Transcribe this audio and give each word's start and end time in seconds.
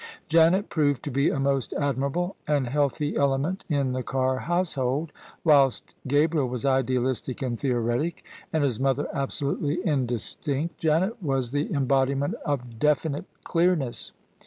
Janet 0.29 0.69
proved 0.69 1.03
to 1.03 1.11
be 1.11 1.29
a 1.29 1.39
most 1.39 1.73
admirable 1.73 2.35
and 2.47 2.65
healthy 2.67 3.15
element 3.15 3.65
in 3.69 3.91
the 3.91 4.01
Carr 4.01 4.39
household. 4.39 5.11
Whilst 5.43 5.93
Gabriel 6.07 6.49
was 6.49 6.65
idealistic 6.65 7.43
and 7.43 7.59
theoretic, 7.59 8.25
and 8.51 8.63
his 8.63 8.79
mother 8.79 9.05
absolutely 9.13 9.85
indistinct, 9.85 10.79
Janet 10.79 11.21
was 11.21 11.51
the 11.51 11.71
embodiment 11.71 12.33
of 12.45 12.79
definite 12.79 13.25
clearness. 13.43 14.11